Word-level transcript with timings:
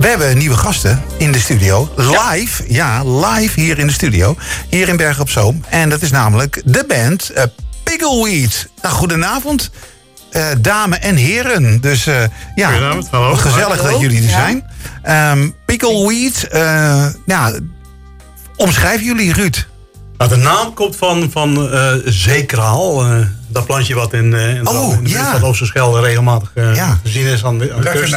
We 0.00 0.06
hebben 0.06 0.38
nieuwe 0.38 0.56
gasten 0.56 1.02
in 1.16 1.32
de 1.32 1.38
studio. 1.38 1.88
Live, 1.96 2.64
ja, 2.68 3.04
live 3.04 3.60
hier 3.60 3.78
in 3.78 3.86
de 3.86 3.92
studio. 3.92 4.36
Hier 4.68 4.88
in 4.88 4.96
Bergen 4.96 5.22
op 5.22 5.30
Zoom. 5.30 5.64
En 5.68 5.88
dat 5.88 6.02
is 6.02 6.10
namelijk 6.10 6.62
de 6.64 6.84
band 6.88 7.30
uh, 7.34 7.42
Pickleweed. 7.82 8.68
Nou, 8.82 8.94
goedenavond, 8.94 9.70
uh, 10.32 10.46
dames 10.58 10.98
en 10.98 11.16
heren. 11.16 11.80
Dus 11.80 12.06
uh, 12.06 12.22
ja, 12.54 12.68
Goedenavond, 12.70 13.08
hallo. 13.10 13.34
gezellig 13.34 13.76
hallo. 13.76 13.90
dat 13.90 14.00
jullie 14.00 14.22
er 14.22 14.30
zijn. 14.30 14.64
Um, 15.38 15.54
Pickleweed, 15.66 16.48
ja, 17.26 17.52
omschrijven 18.56 19.06
jullie 19.06 19.32
Ruud? 19.32 19.66
Nou, 20.16 20.30
de 20.30 20.36
naam 20.36 20.74
komt 20.74 20.96
van, 20.96 21.30
van 21.30 21.74
uh, 21.74 21.92
zeekraal. 22.04 23.06
Uh, 23.06 23.26
dat 23.52 23.66
plantje 23.66 23.94
wat 23.94 24.12
in, 24.12 24.32
uh, 24.32 24.54
in, 24.54 24.68
oh, 24.68 24.92
in 24.92 25.04
de 25.04 25.10
ja. 25.10 25.38
van 25.38 25.48
Oosterschelde 25.48 26.00
regelmatig 26.00 26.52
ja. 26.54 26.98
te 27.02 27.08
zien 27.08 27.26
is 27.26 27.44
aan 27.44 27.58
de, 27.58 27.72
aan 27.72 27.80
de 27.80 27.90
kust. 27.90 28.16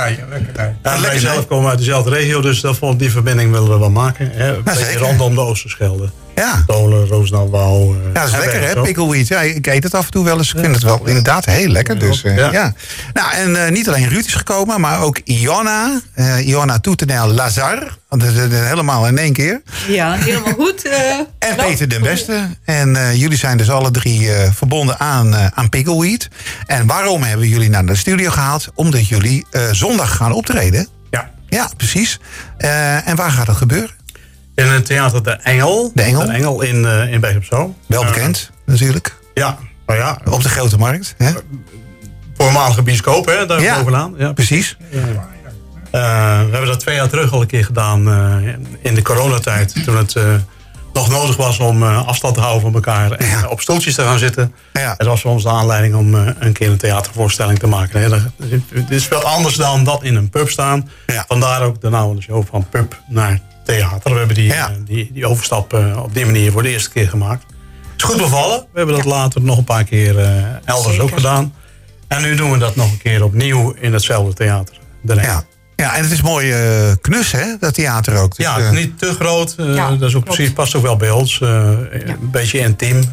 Ja, 0.83 1.01
wij 1.01 1.19
zelf 1.19 1.47
komen 1.47 1.69
uit 1.69 1.77
dezelfde 1.77 2.09
regio, 2.09 2.41
dus 2.41 2.61
dat 2.61 2.77
vond 2.77 2.99
die 2.99 3.11
verbinding 3.11 3.51
willen 3.51 3.69
we 3.69 3.77
wel 3.77 3.89
maken. 3.89 4.31
Hè. 4.33 4.47
Een 4.49 4.55
Ja, 4.55 4.61
beetje 4.61 4.85
zeker. 4.85 4.99
rondom 5.01 5.35
de 5.35 5.41
Oosterschelde. 5.41 6.09
Ja. 6.35 6.63
Dolen, 6.65 7.07
Roosnauwbouw. 7.07 7.95
Ja, 8.13 8.19
dat 8.19 8.27
is 8.27 8.37
lekker 8.37 8.67
hè, 8.67 8.81
pickleweed. 8.81 9.27
Ja, 9.27 9.41
ik 9.41 9.67
eet 9.67 9.83
het 9.83 9.93
af 9.93 10.05
en 10.05 10.11
toe 10.11 10.23
wel 10.23 10.37
eens. 10.37 10.53
Ik 10.53 10.59
vind 10.59 10.75
het 10.75 10.83
wel 10.83 11.01
inderdaad 11.05 11.45
heel 11.45 11.67
lekker. 11.67 11.99
Dus, 11.99 12.23
uh, 12.23 12.37
ja. 12.37 12.51
Ja. 12.51 12.73
Nou, 13.13 13.33
en 13.33 13.49
uh, 13.49 13.69
niet 13.69 13.87
alleen 13.87 14.09
Ruud 14.09 14.25
is 14.25 14.33
gekomen, 14.33 14.81
maar 14.81 15.01
ook 15.01 15.17
Iona. 15.23 16.01
Uh, 16.15 16.47
Iona 16.47 16.79
Toetenel 16.79 17.27
Lazar. 17.27 17.97
Helemaal 18.49 19.07
in 19.07 19.17
één 19.17 19.33
keer. 19.33 19.61
Ja, 19.87 20.13
helemaal 20.13 20.53
goed. 20.53 20.85
Uh, 20.85 20.93
en 21.49 21.55
Peter 21.55 21.89
den 21.89 22.01
Beste. 22.01 22.49
En 22.65 22.89
uh, 22.89 23.15
jullie 23.15 23.37
zijn 23.37 23.57
dus 23.57 23.69
alle 23.69 23.91
drie 23.91 24.21
uh, 24.21 24.51
verbonden 24.51 24.99
aan, 24.99 25.35
aan 25.53 25.69
Pickleweed. 25.69 26.27
En 26.65 26.87
waarom 26.87 27.23
hebben 27.23 27.47
jullie 27.47 27.69
naar 27.69 27.85
de 27.85 27.95
studio 27.95 28.29
gehaald? 28.29 28.67
Omdat 28.75 29.07
jullie 29.07 29.45
zondag 29.71 30.15
gaan 30.15 30.31
optreden. 30.31 30.87
Ja. 31.11 31.29
Ja, 31.49 31.69
precies. 31.77 32.19
en 33.05 33.15
waar 33.15 33.31
gaat 33.31 33.45
dat 33.45 33.55
gebeuren? 33.55 34.02
In 34.55 34.65
het 34.67 34.85
theater 34.85 35.23
De 35.23 35.31
Engel. 35.31 35.91
De 35.93 36.01
Engel. 36.01 36.25
De 36.25 36.31
Engel 36.31 36.61
in, 36.61 36.75
uh, 36.83 37.11
in 37.11 37.19
Bergen 37.19 37.37
op 37.39 37.45
Zoom. 37.45 37.75
Wel 37.87 38.05
bekend, 38.05 38.51
natuurlijk. 38.65 39.15
Ja, 39.33 39.57
nou 39.85 39.99
ja. 39.99 40.17
Op 40.29 40.43
de 40.43 40.49
grote 40.49 40.77
markt. 40.77 41.15
Hè? 41.17 41.31
Voormalige 42.37 42.81
bioscoop, 42.81 43.25
hè, 43.25 43.45
daar 43.45 43.61
ja, 43.61 43.77
bovenaan. 43.77 44.13
Ja, 44.17 44.33
precies. 44.33 44.77
Uh, 44.91 45.01
we 45.91 45.99
hebben 46.51 46.65
dat 46.65 46.79
twee 46.79 46.95
jaar 46.95 47.09
terug 47.09 47.31
al 47.31 47.41
een 47.41 47.47
keer 47.47 47.65
gedaan 47.65 48.07
uh, 48.07 48.53
in 48.81 48.95
de 48.95 49.01
coronatijd. 49.01 49.83
Toen 49.85 49.97
het 49.97 50.15
uh, 50.15 50.23
nog 50.93 51.09
nodig 51.09 51.35
was 51.35 51.59
om 51.59 51.83
afstand 51.83 52.33
te 52.33 52.39
houden 52.39 52.61
van 52.61 52.73
elkaar 52.73 53.11
en 53.11 53.25
Ja. 53.25 53.47
op 53.47 53.61
stoeltjes 53.61 53.95
te 53.95 54.01
gaan 54.01 54.19
zitten. 54.19 54.53
Ja. 54.73 54.95
Dat 54.97 55.07
was 55.07 55.21
voor 55.21 55.31
ons 55.31 55.43
de 55.43 55.49
aanleiding 55.49 55.95
om 55.95 56.13
een 56.13 56.53
keer 56.53 56.69
een 56.69 56.77
theatervoorstelling 56.77 57.59
te 57.59 57.67
maken. 57.67 58.01
Hè. 58.01 58.09
Het 58.73 58.89
is 58.89 59.05
veel 59.05 59.23
anders 59.23 59.55
dan 59.55 59.83
dat 59.83 60.03
in 60.03 60.15
een 60.15 60.29
pub 60.29 60.49
staan. 60.49 60.89
Ja. 61.05 61.25
Vandaar 61.27 61.61
ook 61.61 61.81
de 61.81 61.89
naam 61.89 62.05
van 62.07 62.15
de 62.15 62.21
show 62.21 62.43
van 62.49 62.65
pub 62.69 63.01
naar 63.07 63.39
theater. 63.63 64.11
We 64.11 64.17
hebben 64.17 64.35
die, 64.35 64.47
Ja. 64.47 64.69
eh, 64.69 64.75
die, 64.85 65.09
die 65.13 65.25
overstap 65.27 65.73
eh, 65.73 66.03
op 66.03 66.13
die 66.13 66.25
manier 66.25 66.51
voor 66.51 66.63
de 66.63 66.69
eerste 66.69 66.89
keer 66.89 67.09
gemaakt. 67.09 67.43
is 67.97 68.03
goed 68.03 68.17
bevallen. 68.17 68.59
We 68.59 68.77
hebben 68.77 68.95
dat 68.95 69.05
later 69.05 69.41
nog 69.41 69.57
een 69.57 69.63
paar 69.63 69.83
keer 69.83 70.19
eh, 70.19 70.27
elders 70.65 70.87
Zeker. 70.95 71.01
ook 71.03 71.13
gedaan. 71.13 71.53
En 72.07 72.21
nu 72.21 72.35
doen 72.35 72.51
we 72.51 72.57
dat 72.57 72.75
nog 72.75 72.91
een 72.91 72.97
keer 73.01 73.23
opnieuw 73.23 73.73
in 73.79 73.93
hetzelfde 73.93 74.33
theater. 74.33 74.75
Ja. 75.05 75.43
ja, 75.75 75.95
en 75.95 76.03
het 76.03 76.11
is 76.11 76.21
mooi 76.21 76.53
knus, 77.01 77.31
hè, 77.31 77.45
dat 77.59 77.73
theater 77.73 78.17
ook. 78.17 78.35
Dus, 78.35 78.45
Ja, 78.45 78.59
het 78.61 78.73
is 78.73 78.79
niet 78.79 78.99
te 78.99 79.13
groot. 79.13 79.55
eh, 79.57 79.75
Ja, 79.75 79.89
dat 79.89 80.01
is 80.09 80.15
ook 80.15 80.21
klopt. 80.23 80.25
precies, 80.37 80.53
past 80.53 80.75
ook 80.75 80.83
wel 80.83 80.97
bij 80.97 81.09
ons. 81.09 81.39
Een 81.41 82.17
beetje 82.31 82.59
intiem. 82.59 83.03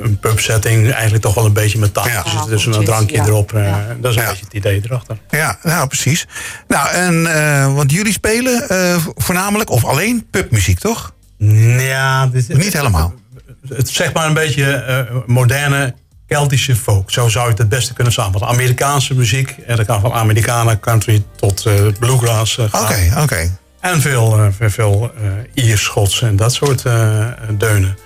Een 0.00 0.18
pubsetting, 0.18 0.92
eigenlijk 0.92 1.22
toch 1.22 1.34
wel 1.34 1.44
een 1.44 1.52
beetje 1.52 1.78
met 1.78 1.94
tafeltjes. 1.94 2.32
Ja. 2.32 2.44
dus 2.46 2.66
een 2.66 2.84
drankje 2.84 3.16
ja. 3.16 3.24
erop. 3.26 3.52
eh, 3.52 3.64
Ja. 3.64 3.86
Dat 4.00 4.10
is 4.10 4.16
een 4.16 4.22
Ja. 4.22 4.28
beetje 4.28 4.44
het 4.44 4.54
idee 4.54 4.80
erachter. 4.84 5.18
Ja, 5.30 5.58
nou 5.62 5.86
precies. 5.86 6.26
Nou, 6.68 6.88
en, 6.90 7.26
eh, 7.34 7.74
want 7.74 7.90
jullie 7.92 8.12
spelen 8.12 8.68
eh, 8.68 8.96
voornamelijk 9.14 9.70
of 9.70 9.84
alleen 9.84 10.26
pubmuziek, 10.30 10.78
toch? 10.78 11.12
Ja, 11.78 12.26
dit, 12.26 12.48
Niet 12.56 12.72
helemaal. 12.72 13.14
het 13.68 13.88
zeg 13.88 14.12
maar 14.12 14.26
een 14.26 14.34
beetje 14.34 14.72
eh, 14.72 15.16
moderne 15.26 15.94
Keltische 16.26 16.76
folk. 16.76 17.10
Zo 17.10 17.28
zou 17.28 17.44
je 17.44 17.50
het 17.50 17.58
het 17.58 17.68
beste 17.68 17.92
kunnen 17.94 18.12
samenvatten. 18.12 18.50
Amerikaanse 18.50 19.14
muziek. 19.14 19.54
En 19.66 19.76
dat 19.76 19.86
kan 19.86 20.00
van 20.00 20.12
Americana 20.12 20.76
country 20.80 21.24
tot 21.36 21.66
eh, 21.66 21.74
bluegrass 21.98 22.58
eh, 22.58 22.64
gaan. 22.70 22.82
Oké, 22.82 23.20
oké. 23.22 23.58
En 23.80 24.00
veel, 24.00 24.38
eh, 24.38 24.46
veel, 24.56 24.70
veel 24.70 25.12
eh, 25.54 25.64
Iers, 25.64 25.82
Schots 25.82 26.22
en 26.22 26.36
dat 26.36 26.52
soort 26.54 26.84
eh, 26.84 27.26
deunen. 27.58 27.96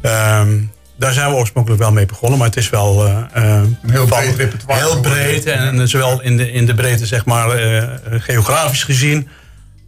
Ehm, 0.00 0.58
daar 0.98 1.12
zijn 1.12 1.30
we 1.30 1.36
oorspronkelijk 1.36 1.80
wel 1.82 1.92
mee 1.92 2.06
begonnen. 2.06 2.38
Maar 2.38 2.46
het 2.48 2.56
is 2.56 2.70
wel 2.70 3.06
eh, 3.06 3.16
eh, 3.32 3.62
heel 3.86 4.06
van- 4.06 4.18
breed 4.20 4.36
repertoire 4.36 4.80
Heel 4.80 5.00
breed. 5.00 5.44
En, 5.46 5.80
en 5.80 5.88
zowel 5.88 6.22
in 6.22 6.36
de, 6.36 6.52
in 6.52 6.66
de 6.66 6.74
breedte, 6.74 7.06
zeg 7.06 7.24
maar, 7.24 7.50
eh, 7.50 7.82
geografisch 8.10 8.84
gezien. 8.84 9.28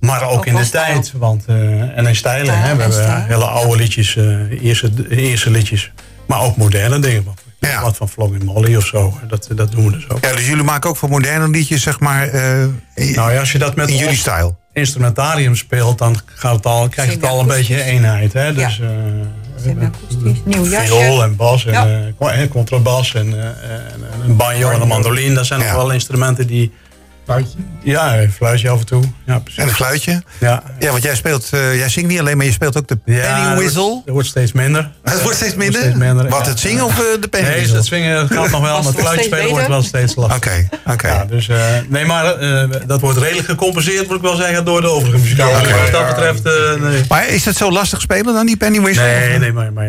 Maar 0.01 0.23
ook, 0.23 0.33
Ook 0.33 0.47
in 0.47 0.55
de 0.57 0.65
stijl. 0.65 0.93
tijd. 0.93 1.13
Want, 1.17 1.45
eh, 1.47 1.55
en 1.99 2.07
in 2.07 2.17
stijlen. 2.17 2.47
Stijl 2.47 2.59
hè, 2.63 2.63
we 2.63 2.71
en 2.71 2.79
hebben 2.81 2.93
stijl. 2.93 3.25
hele 3.27 3.45
oude 3.45 3.77
liedjes. 3.77 4.17
eh 4.17 4.63
eerste, 4.63 4.91
eerste 5.09 5.51
liedjes. 5.51 5.91
Maar 6.27 6.41
ook 6.43 6.57
moderne 6.57 6.99
dingen. 6.99 7.25
Ja. 7.61 7.83
Wat 7.83 7.97
van 7.97 8.09
Flogging 8.09 8.43
Molly 8.45 8.77
of 8.77 8.87
zo. 8.87 9.19
Dat, 9.29 9.49
dat 9.55 9.73
doen 9.73 9.85
we 9.85 9.91
dus 9.93 10.09
ook. 10.09 10.25
Ja, 10.25 10.33
dus 10.33 10.47
jullie 10.47 10.63
maken 10.65 10.91
ook 10.91 10.97
voor 10.97 11.09
moderne 11.09 11.49
liedjes, 11.49 11.83
zeg 11.83 12.01
maar, 12.01 12.29
eh, 12.29 12.63
in 12.95 13.15
Nou 13.15 13.33
ja, 13.33 13.39
als 13.41 13.53
je 13.53 13.59
dat 13.59 13.75
met 13.77 13.89
in 13.89 13.97
jullie 13.97 14.17
stijl. 14.17 14.59
instrumentarium 14.73 15.57
speelt, 15.57 15.99
dan 15.99 16.17
gaat 16.35 16.55
het 16.57 16.67
al, 16.67 16.89
krijg 16.89 17.09
je 17.09 17.15
het 17.15 17.25
al 17.27 17.41
een 17.41 17.47
beetje 17.47 17.83
eenheid. 17.83 18.33
Hè? 18.33 18.55
Dus, 18.55 18.77
Ja. 18.77 18.85
Nieuw 20.45 20.65
jasje. 20.67 20.87
viool 20.87 21.23
en 21.23 21.37
bas 21.37 21.67
en 21.67 21.73
Ja. 21.73 21.87
eh, 22.19 22.41
en 22.41 22.49
contrabas 22.49 23.15
en, 23.15 23.33
eh, 23.33 23.45
en 23.45 24.05
een 24.25 24.37
banjo 24.37 24.71
en 24.71 24.81
een 24.81 24.89
mandoline. 24.89 25.35
Dat 25.35 25.47
zijn 25.47 25.61
Ja. 25.61 25.67
nog 25.67 25.75
wel 25.77 25.91
instrumenten 25.93 26.47
die... 26.47 26.73
Fluitje. 27.31 27.59
Ja, 27.83 28.19
een 28.21 28.33
fluitje 28.33 28.69
af 28.69 28.79
en 28.81 28.87
toe. 28.87 29.03
Ja, 29.27 29.39
precies. 29.39 29.63
En 29.63 29.69
een 29.69 29.75
fluitje. 29.75 30.23
Ja. 30.39 30.63
Ja, 30.79 30.91
want 30.91 31.03
jij 31.03 31.15
speelt, 31.15 31.49
eh, 31.51 31.77
jij 31.77 31.89
zingt 31.89 32.09
niet 32.11 32.19
alleen, 32.21 32.37
maar 32.37 32.47
je 32.47 32.53
speelt 32.53 32.77
ook 32.77 32.89
de 32.89 32.99
Ja, 33.05 33.21
penny 33.35 33.49
dat 33.49 33.59
whistle. 33.59 33.83
wordt- 33.83 34.05
Dat 34.07 34.15
wordt 34.15 34.29
steeds 34.29 34.53
minder. 34.53 34.91
Het 35.05 35.23
wordt 35.23 35.37
steeds 35.37 35.55
Wordt 35.55 35.95
minder? 35.97 36.29
Wat, 36.29 36.45
ja. 36.45 36.51
het 36.51 36.61
zingen 36.61 36.85
of 36.85 36.93
eh, 36.99 37.21
de 37.21 37.29
penny 37.29 37.47
Nee, 37.49 37.57
whistle? 37.57 37.77
het 37.77 37.87
zwingen 37.87 38.29
gaat 38.29 38.51
nog 38.51 38.61
wel, 38.61 38.83
maar 38.83 38.93
het 38.93 39.01
fluitje 39.01 39.25
spelen 39.25 39.49
wordt 39.51 39.67
wel 39.69 39.83
steeds 39.83 40.15
lastiger. 40.15 40.69
Oké, 40.85 40.93
oké. 40.93 41.09
Ja, 41.09 41.25
dus, 41.25 41.49
eh, 41.49 41.57
nee, 41.89 42.05
maar 42.05 42.35
eh, 42.39 42.69
dat 42.87 43.01
wordt 43.01 43.19
redelijk 43.19 43.49
gecompenseerd, 43.49 44.07
moet 44.07 44.17
ik 44.17 44.23
wel 44.23 44.35
zeggen, 44.37 44.65
door 44.65 44.81
de 44.81 44.89
overige 44.89 45.19
muzikale. 45.19 45.51
Ja, 45.51 45.59
oké. 45.59 45.81
Wat 45.83 45.93
dat 45.93 46.07
betreft, 46.07 46.45
eh, 46.45 46.81
nee. 46.83 47.03
Maar 47.09 47.29
is 47.29 47.45
het 47.45 47.57
zo 47.57 47.71
lastig 47.73 48.01
spelen 48.01 48.35
dan, 48.35 48.47
die 48.47 48.57
penny 48.57 48.81
whistle? 48.81 49.05
Nee, 49.05 49.39
nee, 49.39 49.53
maar, 49.53 49.73
maar 49.73 49.89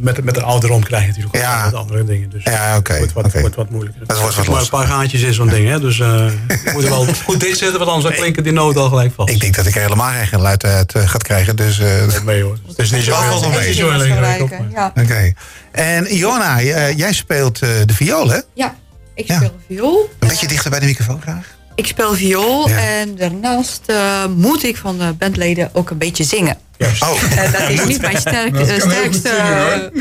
met, 0.00 0.24
met 0.24 0.36
een 0.36 0.42
ouderdom 0.44 0.82
krijg 0.82 1.02
je 1.02 1.08
natuurlijk 1.08 1.36
ook 1.36 1.70
wat 1.70 1.80
andere 1.80 2.04
dingen. 2.04 2.30
Dus 2.30 2.42
Ja, 2.44 2.76
oké, 2.76 2.92
Het 2.92 3.12
wordt 3.12 3.32
wat, 3.42 3.54
wat 3.54 3.70
moeilijker. 3.70 4.02
Het 4.06 4.18
wordt 4.20 4.36
wat 4.36 4.46
maar 4.46 4.60
een 4.60 4.68
paar 4.68 4.86
gaatjes 4.86 5.22
in 5.22 5.32
zo'n 5.34 5.48
ding, 5.48 5.68
hè. 5.68 5.80
Dus 5.80 6.00
eh 6.00 6.26
moet 6.90 6.90
er 6.90 7.04
wel 7.04 7.14
goed 7.24 7.40
dicht 7.40 7.58
zitten, 7.58 7.78
want 7.78 7.90
anders 7.90 8.08
dan 8.08 8.20
klinken 8.22 8.42
die 8.42 8.52
noten 8.52 8.80
al 8.80 8.88
gelijk 8.88 9.12
vast. 9.14 9.30
Ik 9.30 9.40
denk 9.40 9.54
dat 9.56 9.66
ik 9.66 9.74
er 9.74 9.82
helemaal 9.82 10.10
geen 10.10 10.26
geluid 10.26 10.64
uit 10.64 10.94
eh, 10.94 11.08
gaat 11.08 11.22
krijgen, 11.22 11.56
dus... 11.56 11.78
eh, 11.78 12.06
Niet 12.06 12.24
mee 12.24 12.42
hoor. 12.42 12.56
Het 12.68 12.78
is 12.78 12.90
niet 12.92 13.04
zo 13.04 13.20
mee. 13.50 13.66
niet 13.68 13.76
zo 13.76 13.90
heel 13.90 14.48
Ja. 14.72 14.92
Oké. 15.02 15.32
En 15.72 16.06
Iona, 16.06 16.60
eh, 16.60 16.96
jij 16.98 17.12
speelt 17.12 17.62
eh, 17.62 17.68
de 17.84 17.94
viool, 17.94 18.28
hè? 18.30 18.38
ja, 18.54 18.74
ik 19.14 19.26
Ja. 19.26 19.36
speel 19.36 19.56
viool. 19.66 20.10
Een 20.18 20.28
beetje 20.28 20.48
dichter 20.48 20.70
bij 20.70 20.80
de 20.80 20.86
microfoon 20.86 21.20
graag. 21.22 21.56
Ik 21.78 21.86
speel 21.86 22.14
viool 22.14 22.68
Ja. 22.68 22.76
en 22.78 23.14
daarnaast 23.16 23.80
eh, 23.86 24.24
moet 24.36 24.64
ik 24.64 24.76
van 24.76 24.98
de 24.98 25.12
bandleden 25.18 25.70
ook 25.72 25.90
een 25.90 25.98
beetje 25.98 26.24
zingen. 26.24 26.56
Oh, 27.00 27.22
En 27.36 27.52
dat 27.52 27.68
is 27.68 27.84
niet 27.84 28.00
mijn 28.00 28.16
sterk, 28.16 28.56
sterkste 28.80 29.28
zingen, 29.28 29.92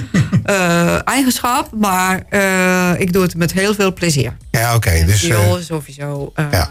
eh, 0.44 1.08
eigenschap, 1.08 1.70
maar 1.80 2.22
eh, 2.30 2.92
ik 3.00 3.14
doe 3.14 3.22
het 3.22 3.36
met 3.36 3.54
heel 3.54 3.74
veel 3.74 3.94
plezier. 3.94 4.38
ja, 4.52 4.76
oké. 4.76 5.04
Dus, 5.06 5.24
eh, 5.24 5.36
viool 5.40 5.58
is 5.58 5.66
sowieso. 5.66 6.32
eh, 6.36 6.46
ja. 6.52 6.70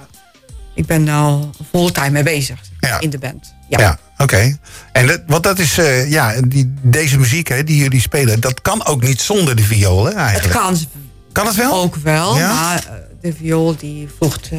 Ik 0.75 0.87
ben 0.87 1.05
nou 1.05 1.45
fulltime 1.71 2.11
mee 2.11 2.23
bezig 2.23 2.59
Ja. 2.81 3.01
in 3.01 3.11
de 3.11 3.19
band. 3.19 3.55
Ja. 3.69 3.79
ja, 3.81 3.99
oké. 4.19 4.59
En 4.93 5.07
dat, 5.07 5.21
want 5.27 5.43
dat 5.43 5.59
is, 5.59 5.79
eh, 5.79 6.11
ja, 6.11 6.35
die, 6.47 6.75
deze 6.83 7.19
muziek 7.19 7.49
hè, 7.49 7.65
die 7.65 7.77
jullie 7.77 8.01
spelen, 8.01 8.41
dat 8.41 8.63
kan 8.63 8.87
ook 8.87 9.03
niet 9.03 9.21
zonder 9.21 9.57
de 9.57 9.63
viool, 9.63 10.05
hè, 10.05 10.11
Het 10.11 10.19
eigenlijk. 10.19 10.55
kan 10.59 10.77
Kan 11.33 11.47
het 11.47 11.57
wel? 11.57 11.73
ook 11.75 11.97
wel, 11.97 12.37
Ja? 12.39 12.53
maar 12.55 12.77
eh, 12.87 12.93
de 13.31 13.37
viool 13.39 13.77
die 13.77 14.09
voegt 14.21 14.49
eh, 14.53 14.59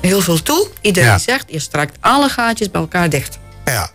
heel 0.00 0.20
veel 0.20 0.42
toe. 0.42 0.68
Iedereen 0.80 1.08
Ja. 1.08 1.18
zegt, 1.18 1.44
je 1.48 1.58
strakt 1.58 1.96
alle 2.00 2.28
gaatjes 2.28 2.70
bij 2.70 2.80
elkaar 2.80 3.08
dicht. 3.08 3.38
Ja. 3.64 3.90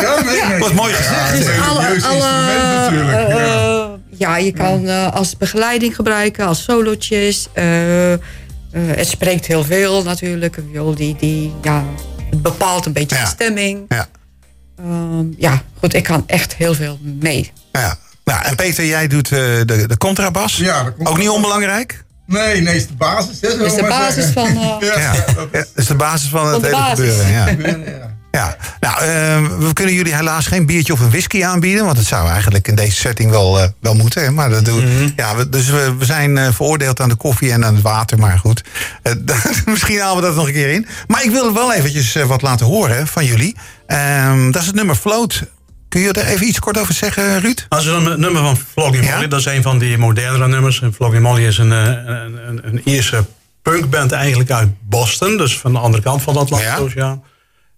Ja, 0.00 0.22
nee, 0.24 0.44
nee. 0.44 0.58
Wat 0.58 0.72
mooi 0.72 0.92
Ja, 0.92 0.96
gezegd. 0.98 1.30
het 1.30 1.38
is 1.40 1.46
een 1.46 1.52
religieus 1.62 1.94
instrument 2.14 2.62
natuurlijk. 2.62 3.28
eh, 3.28 3.28
ja. 3.28 3.82
eh, 3.82 3.88
ja, 4.18 4.36
je 4.36 4.52
kan 4.52 4.86
eh, 4.88 5.12
als 5.14 5.36
begeleiding 5.36 5.94
gebruiken, 5.94 6.46
als 6.46 6.62
solotjes. 6.62 7.48
eh, 7.52 8.12
eh, 8.12 8.18
het 8.72 9.06
spreekt 9.08 9.46
heel 9.46 9.64
veel 9.64 10.02
natuurlijk. 10.02 10.56
Een 10.56 10.68
viool 10.72 10.94
die, 10.94 11.16
die 11.18 11.52
ja, 11.62 11.84
het 12.30 12.42
bepaalt 12.42 12.86
een 12.86 12.92
beetje 12.92 13.16
Ja. 13.16 13.22
de 13.22 13.28
stemming. 13.28 13.84
Ja. 13.88 14.08
Ehm, 14.78 15.24
ja, 15.38 15.62
goed, 15.78 15.94
ik 15.94 16.02
kan 16.04 16.22
echt 16.26 16.54
heel 16.54 16.74
veel 16.74 16.98
mee. 17.02 17.52
ja. 17.72 17.96
Nou, 18.24 18.44
en 18.44 18.56
Peter, 18.56 18.84
jij 18.86 19.06
doet 19.06 19.32
eh, 19.32 19.38
de, 19.38 19.84
de 19.86 19.96
contrabas. 19.98 20.56
Ja, 20.56 20.78
de 20.78 20.84
contrabas. 20.84 21.12
Ook 21.12 21.18
niet 21.18 21.28
onbelangrijk? 21.28 22.04
Nee, 22.30 22.60
nee, 22.60 22.76
is 22.76 22.86
de 22.86 22.94
basis. 22.94 23.40
Hè, 23.40 23.64
is 23.64 23.74
de 23.74 23.82
basis 23.82 24.14
zeggen. 24.32 24.32
van... 24.32 24.46
eh, 24.80 24.88
Ja, 24.88 25.00
Ja. 25.00 25.12
dat 25.34 25.48
ja. 25.52 25.64
is- 25.74 25.86
de 25.86 25.94
basis 25.94 26.28
van 26.28 26.46
het 26.46 26.52
Van 26.54 26.64
hele 26.64 26.76
basis. 26.76 27.14
gebeuren. 27.16 27.32
Ja. 27.32 28.16
ja, 28.30 28.56
nou, 28.80 28.94
uh, 29.04 29.58
we 29.58 29.72
kunnen 29.72 29.94
jullie 29.94 30.14
helaas 30.14 30.46
geen 30.46 30.66
biertje 30.66 30.92
of 30.92 31.00
een 31.00 31.10
whisky 31.10 31.44
aanbieden. 31.44 31.84
Want 31.84 31.96
dat 31.96 32.06
zou 32.06 32.28
eigenlijk 32.28 32.68
in 32.68 32.74
deze 32.74 32.96
setting 32.96 33.30
wel, 33.30 33.58
uh, 33.62 33.64
wel 33.80 33.94
moeten. 33.94 34.22
Hè? 34.22 34.30
Maar 34.30 34.50
dat 34.50 34.64
doen, 34.64 34.84
mm 34.84 34.96
-hmm. 34.96 35.12
ja, 35.16 35.36
we, 35.36 35.48
dus 35.48 35.68
we, 35.68 35.94
we 35.98 36.04
zijn 36.04 36.36
uh, 36.36 36.48
veroordeeld 36.52 37.00
aan 37.00 37.08
de 37.08 37.14
koffie 37.14 37.52
en 37.52 37.64
aan 37.64 37.74
het 37.74 37.82
water. 37.82 38.18
Maar 38.18 38.38
goed, 38.38 38.62
misschien 39.66 40.00
halen 40.00 40.16
we 40.16 40.22
dat 40.28 40.34
nog 40.36 40.46
een 40.46 40.52
keer 40.52 40.70
in. 40.72 40.86
Maar 41.06 41.24
ik 41.24 41.30
wil 41.30 41.54
wel 41.54 41.72
eventjes 41.72 42.14
wat 42.14 42.42
laten 42.42 42.66
horen 42.66 43.06
van 43.06 43.24
jullie. 43.24 43.56
Um, 43.86 44.50
dat 44.50 44.60
is 44.60 44.66
het 44.66 44.76
nummer 44.76 44.94
Float. 44.96 45.42
Kun 45.90 46.00
je 46.00 46.12
er 46.12 46.26
even 46.26 46.46
iets 46.46 46.58
kort 46.58 46.78
over 46.78 46.94
zeggen, 46.94 47.40
Ruud? 47.40 47.66
Als 47.68 47.84
het 47.84 48.16
nummer 48.16 48.42
van 48.42 48.56
Flogging 48.56 49.04
Molly, 49.04 49.22
ja? 49.22 49.26
dat 49.26 49.38
is 49.38 49.44
een 49.44 49.62
van 49.62 49.78
die 49.78 49.98
modernere 49.98 50.48
nummers. 50.48 50.80
En 50.80 50.94
Flogging 50.94 51.22
Molly 51.22 51.46
is 51.46 51.58
een, 51.58 51.70
een, 51.70 52.48
een, 52.48 52.60
een 52.62 52.80
Ierse 52.84 53.24
punkband 53.62 54.12
eigenlijk 54.12 54.50
uit 54.50 54.68
Boston. 54.80 55.36
Dus 55.36 55.58
van 55.58 55.72
de 55.72 55.78
andere 55.78 56.02
kant 56.02 56.22
van 56.22 56.34
dat 56.34 56.42
Atlantische 56.42 56.82
Oceaan. 56.82 57.22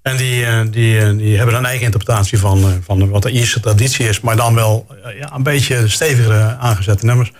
En 0.02 0.16
die, 0.16 0.70
die, 0.70 1.16
die 1.16 1.36
hebben 1.36 1.54
een 1.54 1.64
eigen 1.64 1.84
interpretatie 1.84 2.38
van, 2.38 2.82
van 2.84 3.10
wat 3.10 3.22
de 3.22 3.30
Ierse 3.30 3.60
traditie 3.60 4.08
is. 4.08 4.20
Maar 4.20 4.36
dan 4.36 4.54
wel 4.54 4.86
ja, 5.18 5.32
een 5.34 5.42
beetje 5.42 5.88
stevigere 5.88 6.56
aangezette 6.56 7.06
nummers. 7.06 7.32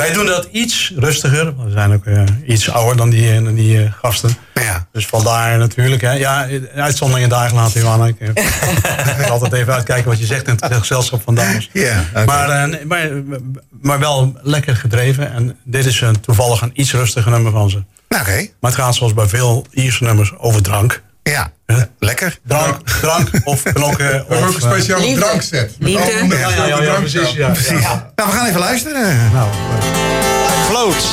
Wij 0.00 0.12
doen 0.12 0.26
dat 0.26 0.48
iets 0.50 0.92
rustiger. 0.96 1.64
We 1.64 1.70
zijn 1.70 1.92
ook 1.92 2.04
uh, 2.04 2.22
iets 2.46 2.70
ouder 2.70 2.96
dan 2.96 3.10
die, 3.10 3.42
dan 3.42 3.54
die 3.54 3.82
uh, 3.82 3.92
gasten. 3.92 4.36
Ja. 4.54 4.86
Dus 4.92 5.06
vandaar 5.06 5.58
natuurlijk. 5.58 6.02
Hè. 6.02 6.12
Ja, 6.12 6.48
uitzonderingen 6.74 7.28
dagen 7.28 7.56
laten, 7.56 7.80
Johanna. 7.80 8.06
Ik 8.06 8.20
moet 9.18 9.30
altijd 9.30 9.52
even 9.52 9.72
uitkijken 9.72 10.10
wat 10.10 10.18
je 10.18 10.26
zegt 10.26 10.48
in 10.48 10.56
het 10.60 10.74
gezelschap 10.74 11.22
van 11.22 11.34
dames. 11.34 11.70
Ja, 11.72 12.04
okay. 12.10 12.24
maar, 12.24 12.70
uh, 12.70 12.84
maar, 12.84 13.10
maar 13.80 13.98
wel 13.98 14.38
lekker 14.42 14.76
gedreven. 14.76 15.32
En 15.32 15.56
dit 15.64 15.86
is 15.86 16.00
een, 16.00 16.20
toevallig 16.20 16.60
een 16.60 16.72
iets 16.74 16.92
rustiger 16.92 17.30
nummer 17.30 17.52
van 17.52 17.70
ze. 17.70 17.76
Oké. 18.08 18.20
Okay. 18.20 18.52
Maar 18.60 18.70
het 18.70 18.80
gaat 18.80 18.94
zoals 18.94 19.14
bij 19.14 19.26
veel 19.26 19.66
Ierse 19.70 20.04
nummers 20.04 20.32
over 20.38 20.62
drank. 20.62 21.02
Ja, 21.22 21.50
lekker. 21.98 22.38
Drank, 22.46 22.88
drank 23.00 23.28
of 23.44 23.62
knokken. 23.62 24.06
We 24.06 24.14
hebben 24.28 24.48
ook 24.48 24.54
een 24.54 24.60
speciale 24.60 25.02
Liefde. 25.04 25.20
drankset. 25.20 25.76
Liefde. 25.78 26.24
Met 26.26 26.38
Ja, 26.38 26.48
ja, 26.50 26.56
ja, 26.56 26.66
ja, 26.66 26.82
drank 26.84 26.98
precies. 26.98 27.32
Ja, 27.32 27.48
Precies. 27.50 27.80
Ja. 27.80 28.12
Nou, 28.16 28.30
we 28.30 28.36
gaan 28.36 28.46
even 28.46 28.60
luisteren. 28.60 29.30
Nou, 29.32 29.48
Float. 30.68 31.04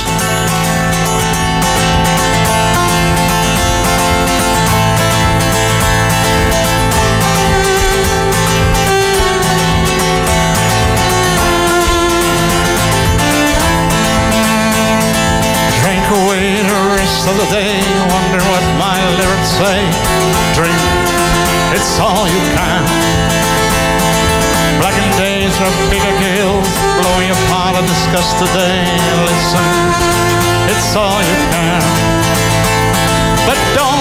Drink 15.82 16.06
away 16.20 16.46
the 16.72 16.80
rest 16.96 17.28
of 17.30 17.36
the 17.42 17.48
day, 17.52 17.80
say. 19.58 19.82
Drink, 20.54 20.82
it's 21.74 21.98
all 21.98 22.30
you 22.30 22.42
can. 22.54 22.86
Blackened 24.78 25.18
days 25.18 25.54
are 25.58 25.74
bigger 25.90 26.14
gills, 26.22 26.70
blow 27.02 27.18
your 27.26 27.40
part 27.50 27.74
of 27.76 27.82
disgust 27.90 28.38
today. 28.38 28.86
Listen, 29.26 29.66
it's 30.70 30.96
all 30.96 31.18
you 31.26 31.38
can. 31.50 31.82
But 33.50 33.58
don't 33.74 33.97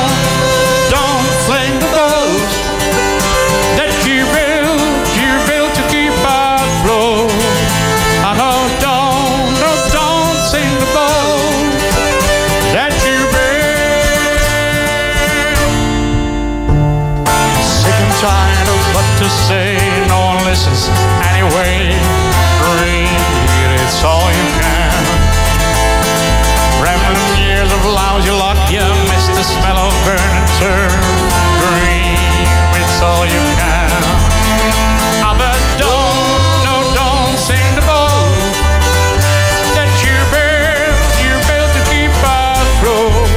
that 39.77 39.91
you 40.03 40.17
built, 40.35 41.71
to 41.77 41.81
keep 41.91 42.11
by 42.23 42.59
the 42.59 42.73
road. 42.85 43.31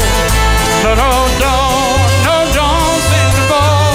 No, 0.83 0.91
no, 0.97 1.11
no, 1.37 1.55
no, 2.25 2.35
don't 2.57 3.01
say 3.09 3.25
the 3.37 3.45
ball 3.49 3.93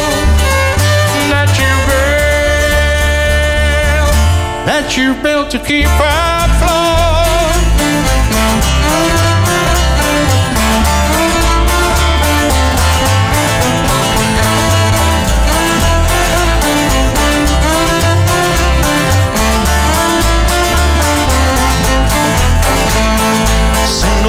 that 4.67 4.87
you 4.97 5.15
built 5.23 5.51
to 5.51 5.59
keep 5.59 5.87
afloat. 5.87 6.44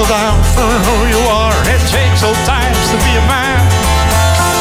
Out 0.08 0.46
for 0.54 0.62
who 0.62 1.08
you 1.10 1.18
are. 1.26 1.52
It 1.66 1.82
takes 1.90 2.22
old 2.22 2.38
times 2.46 2.78
to 2.90 2.96
be 3.02 3.18
a 3.18 3.26
man. 3.26 3.58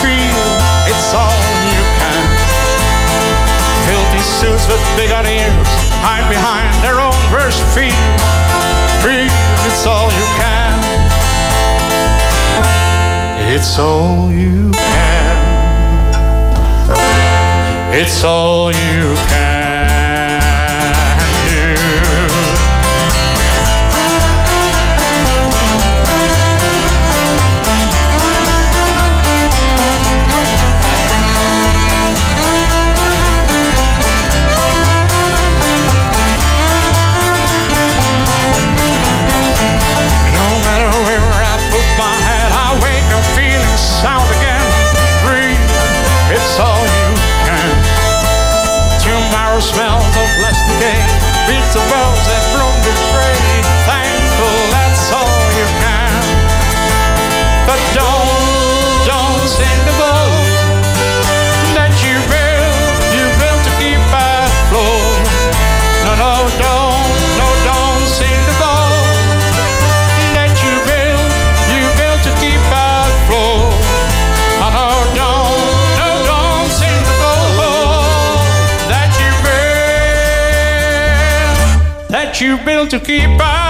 Feel 0.02 0.42
it's 0.90 1.14
all 1.14 1.38
you 1.70 1.84
can. 2.02 2.26
Filthy 3.86 4.24
suits 4.26 4.66
with 4.68 4.82
big 4.98 5.12
ears 5.12 5.70
hide 6.02 6.28
behind 6.34 6.74
their 6.82 7.00
own 7.00 7.14
worst 7.32 7.62
feet. 7.78 7.94
Breathe, 9.06 9.30
it's 9.70 9.86
all 9.86 10.10
you 10.10 10.26
can. 10.42 10.74
It's 13.54 13.78
all 13.78 14.32
you 14.32 14.72
can. 14.72 15.36
It's 17.94 18.24
all 18.24 18.72
you 18.72 19.16
can 19.30 19.65
you 82.42 82.58
built 82.66 82.90
to 82.90 83.00
keep 83.00 83.30
afloat. 83.30 83.65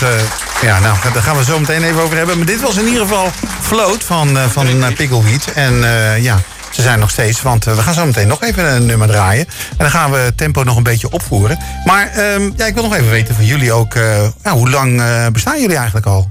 Want, 0.00 0.14
eh, 0.14 0.20
ja, 0.62 0.78
nou, 0.78 0.96
daar 1.12 1.22
gaan 1.22 1.36
we 1.36 1.44
zo 1.44 1.58
meteen 1.58 1.82
even 1.82 2.02
over 2.02 2.16
hebben. 2.16 2.36
Maar 2.36 2.46
dit 2.46 2.60
was 2.60 2.76
in 2.76 2.84
ieder 2.86 3.00
geval 3.00 3.30
Float 3.60 4.04
van, 4.04 4.38
eh, 4.38 4.44
van 4.46 4.66
uh, 4.66 4.86
Pickleweed. 4.96 5.52
En 5.52 5.84
eh, 5.84 6.22
ja, 6.22 6.38
ze 6.70 6.82
zijn 6.82 6.98
nog 6.98 7.10
steeds, 7.10 7.42
want 7.42 7.64
we 7.64 7.82
gaan 7.82 7.94
zo 7.94 8.06
meteen 8.06 8.26
nog 8.26 8.42
even 8.42 8.72
een 8.74 8.86
nummer 8.86 9.08
draaien. 9.08 9.46
En 9.70 9.76
dan 9.76 9.90
gaan 9.90 10.10
we 10.10 10.16
het 10.16 10.36
tempo 10.36 10.62
nog 10.62 10.76
een 10.76 10.82
beetje 10.82 11.10
opvoeren. 11.10 11.58
Maar 11.84 12.06
ehm, 12.10 12.50
ja, 12.56 12.66
ik 12.66 12.74
wil 12.74 12.82
nog 12.82 12.94
even 12.94 13.10
weten 13.10 13.34
van 13.34 13.44
jullie 13.44 13.72
ook, 13.72 13.94
eh, 13.94 14.22
ja, 14.42 14.52
hoe 14.52 14.70
lang 14.70 15.00
eh, 15.00 15.26
bestaan 15.32 15.60
jullie 15.60 15.76
eigenlijk 15.76 16.06
al? 16.06 16.30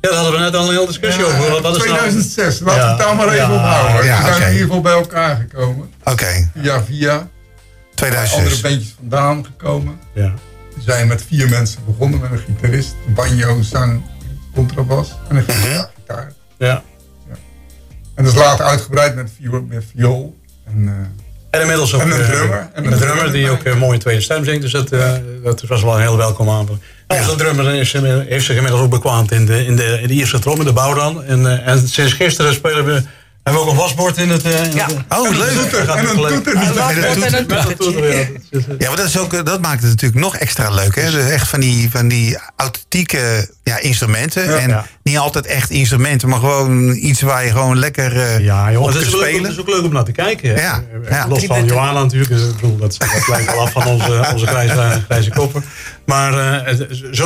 Ja, 0.00 0.08
daar 0.10 0.18
hadden 0.18 0.32
we 0.38 0.44
net 0.44 0.54
al 0.56 0.68
een 0.68 0.74
hele 0.74 0.86
discussie 0.86 1.24
over. 1.24 1.50
Wat, 1.50 1.60
wat 1.60 1.76
is 1.76 1.84
nou- 1.84 1.98
2006, 1.98 2.60
laten 2.60 2.64
we 2.78 2.84
Ja. 2.84 2.88
het 2.88 2.98
daar 2.98 3.16
maar 3.16 3.28
even 3.28 3.36
Ja. 3.36 3.54
ophouden. 3.54 4.04
Ja, 4.06 4.18
we 4.18 4.32
zijn 4.32 4.42
in 4.42 4.52
ieder 4.52 4.66
geval 4.66 4.80
bij 4.80 4.92
elkaar 4.92 5.46
gekomen. 5.50 5.90
Oké, 6.04 6.50
Via 6.60 6.82
via. 6.84 7.10
Andere 7.12 7.26
2006. 7.94 8.60
bandjes 8.60 8.94
vandaan 8.98 9.44
gekomen. 9.44 9.98
Ja. 10.14 10.32
We 10.78 10.84
zijn 10.84 11.08
met 11.08 11.22
vier 11.28 11.48
mensen 11.48 11.80
begonnen. 11.86 12.20
Met 12.20 12.30
een 12.30 12.38
gitarist, 12.38 12.94
banjo, 13.06 13.62
zang, 13.62 14.02
contrabas 14.54 15.14
en 15.28 15.36
een 15.36 15.42
gitaar. 15.42 15.90
gitaar. 15.96 16.32
ja. 16.58 16.82
En 18.14 18.24
dat 18.24 18.32
is 18.32 18.38
later 18.38 18.64
uitgebreid 18.64 19.14
met 19.14 19.30
viool. 19.40 19.64
Met 19.68 19.84
viool. 19.94 20.36
En, 20.64 20.88
eh, 20.88 20.94
En 21.50 21.60
inmiddels 21.60 21.94
ook 21.94 22.00
En 22.00 22.10
een 22.10 22.20
eh, 22.20 22.28
drummer. 22.30 22.68
En 22.72 22.92
een 22.92 22.98
drummer 22.98 23.32
die 23.32 23.50
ook 23.50 23.64
een 23.64 23.78
mooie 23.78 23.98
tweede 23.98 24.20
stem 24.20 24.44
zingt. 24.44 24.62
Dus 24.62 24.72
dat, 24.72 24.92
eh, 24.92 25.12
dat 25.44 25.62
was 25.62 25.82
wel 25.82 25.94
een 25.94 26.00
heel 26.00 26.16
welkom 26.16 26.50
aanvulling. 26.50 26.82
En 27.06 27.18
Onze 27.18 27.36
drummer 27.36 27.74
is, 27.74 27.94
eh, 27.94 28.02
heeft 28.02 28.44
zich 28.44 28.56
inmiddels 28.56 28.82
ook 28.82 28.90
bekwaamd 28.90 29.32
in 29.32 29.46
de, 29.46 29.64
in 29.64 29.76
de, 29.76 29.98
in 30.02 30.08
de 30.08 30.14
Ierse 30.14 30.38
trom, 30.38 30.58
in 30.58 30.64
de 30.64 30.72
bouw 30.72 30.94
dan. 30.94 31.24
En, 31.24 31.46
eh, 31.46 31.68
en 31.68 31.88
sinds 31.88 32.12
gisteren 32.12 32.54
spelen 32.54 32.84
we, 32.84 33.02
hebben 33.52 33.64
we 33.64 33.70
ook 33.70 33.70
een 33.70 33.76
wasbord 33.76 34.16
in 34.16 34.28
het... 34.28 34.42
eh, 34.42 34.64
in 34.64 34.74
Ja. 34.74 34.86
het- 34.86 35.18
Oh, 35.18 35.30
leuk. 35.36 35.50
toeter, 35.50 35.88
en 35.88 36.08
een 36.08 36.16
toeter. 36.26 36.54
Ja. 38.14 38.18
Eh, 38.78 38.88
maar 38.88 38.96
dat, 38.96 39.06
is 39.06 39.18
ook, 39.18 39.46
dat 39.46 39.60
maakt 39.60 39.80
het 39.82 39.90
natuurlijk 39.90 40.20
nog 40.20 40.36
extra 40.36 40.70
leuk. 40.70 40.94
Hè? 40.94 41.10
Dus 41.10 41.30
echt 41.30 41.48
van 41.48 41.60
die, 41.60 41.90
van 41.90 42.08
die 42.08 42.38
authentieke 42.56 43.48
ja, 43.62 43.78
instrumenten. 43.80 44.58
en 44.60 44.68
Ja. 44.68 44.86
niet 45.02 45.18
altijd 45.18 45.46
echt 45.46 45.70
instrumenten, 45.70 46.28
maar 46.28 46.38
gewoon 46.38 46.94
iets 46.94 47.20
waar 47.20 47.44
je 47.44 47.50
gewoon 47.50 47.78
lekker 47.78 48.16
eh 48.20 48.38
Ja, 48.40 48.72
joh, 48.72 48.80
op 48.80 48.86
het 48.88 48.96
kunt 48.96 49.08
is, 49.08 49.14
ook 49.14 49.20
leuk, 49.20 49.28
spelen. 49.28 49.50
het 49.50 49.58
is 49.58 49.60
ook 49.60 49.68
leuk 49.74 49.84
om 49.84 49.92
naar 49.92 50.04
te 50.04 50.12
kijken. 50.12 50.54
hè. 50.54 50.60
Ja, 50.62 50.82
Eh, 51.04 51.10
ja. 51.10 51.28
Los 51.28 51.44
van 51.44 51.64
Johanna 51.64 52.02
natuurlijk. 52.02 52.30
dus 52.30 52.42
ik 52.48 52.54
bedoel, 52.54 52.76
dat, 52.76 52.96
dat 52.98 53.28
lijkt 53.28 53.46
wel 53.52 53.60
af 53.60 53.72
van 53.72 53.86
onze, 53.86 54.28
onze 54.32 54.46
grijze, 54.46 55.02
grijze 55.08 55.30
koppen. 55.30 55.64
Maar 56.08 56.62
eh, 56.64 56.76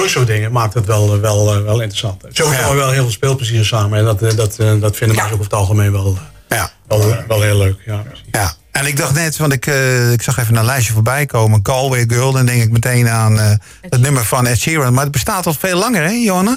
soort 0.06 0.26
dingen 0.26 0.52
maakt 0.52 0.74
het 0.74 0.86
wel, 0.86 1.20
wel, 1.20 1.54
eh, 1.54 1.62
wel 1.62 1.80
interessant. 1.80 2.24
Sowieso 2.32 2.62
Ja. 2.68 2.74
wel 2.74 2.90
heel 2.90 3.02
veel 3.02 3.10
speelplezier 3.10 3.64
samen. 3.64 3.98
En 3.98 4.04
dat, 4.04 4.22
eh, 4.22 4.36
dat, 4.36 4.58
eh, 4.58 4.80
dat 4.80 4.96
vinden 4.96 5.16
mensen 5.16 5.24
ook 5.24 5.32
over 5.32 5.44
het 5.44 5.54
algemeen 5.54 5.92
wel, 5.92 6.16
eh, 6.48 6.58
Ja. 6.58 6.70
wel, 6.86 7.14
wel 7.28 7.42
heel 7.42 7.56
leuk. 7.58 7.76
Ja, 7.86 7.96
precies. 7.96 8.24
Ja, 8.30 8.52
en 8.72 8.86
ik 8.86 8.96
dacht 8.96 9.14
net, 9.14 9.36
want 9.36 9.52
ik, 9.52 9.66
eh, 9.66 10.12
ik 10.12 10.22
zag 10.22 10.38
even 10.38 10.56
een 10.56 10.64
lijstje 10.64 10.92
voorbij 10.92 11.26
komen. 11.26 11.60
Galway 11.62 12.04
Girl, 12.08 12.32
dan 12.32 12.46
denk 12.46 12.62
ik 12.62 12.70
meteen 12.70 13.08
aan 13.08 13.38
eh, 13.38 13.50
het 13.80 14.00
nummer 14.00 14.24
van 14.24 14.46
Ed 14.46 14.58
Sheeran. 14.58 14.92
Maar 14.94 15.02
het 15.02 15.12
bestaat 15.12 15.46
al 15.46 15.54
veel 15.54 15.78
langer, 15.78 16.02
hè, 16.02 16.10
Johanna? 16.10 16.56